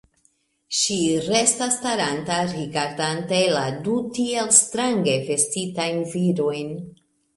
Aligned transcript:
Ŝi 0.77 0.95
restas 1.25 1.75
staranta, 1.81 2.37
rigardante 2.53 3.41
la 3.57 3.63
du 3.89 4.01
tiel 4.19 4.53
strange 4.61 5.15
vestitajn 5.29 6.03
virojn. 6.15 6.75